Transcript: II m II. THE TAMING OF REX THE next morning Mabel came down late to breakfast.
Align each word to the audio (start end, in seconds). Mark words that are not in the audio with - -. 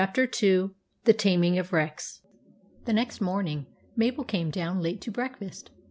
II 0.01 0.07
m 0.07 0.13
II. 0.41 0.69
THE 1.03 1.13
TAMING 1.13 1.59
OF 1.59 1.71
REX 1.71 2.23
THE 2.85 2.93
next 2.93 3.21
morning 3.21 3.67
Mabel 3.95 4.23
came 4.23 4.49
down 4.49 4.81
late 4.81 4.99
to 5.01 5.11
breakfast. 5.11 5.69